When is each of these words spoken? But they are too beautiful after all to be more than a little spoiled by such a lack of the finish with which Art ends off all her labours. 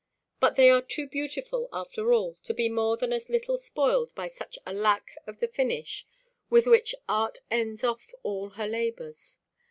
But 0.39 0.55
they 0.55 0.71
are 0.71 0.81
too 0.81 1.07
beautiful 1.07 1.69
after 1.71 2.11
all 2.11 2.33
to 2.45 2.55
be 2.55 2.67
more 2.69 2.97
than 2.97 3.13
a 3.13 3.21
little 3.29 3.59
spoiled 3.59 4.15
by 4.15 4.29
such 4.29 4.57
a 4.65 4.73
lack 4.73 5.15
of 5.27 5.39
the 5.39 5.47
finish 5.47 6.07
with 6.49 6.65
which 6.65 6.95
Art 7.07 7.37
ends 7.51 7.83
off 7.83 8.11
all 8.23 8.49
her 8.57 8.65
labours. 8.65 9.37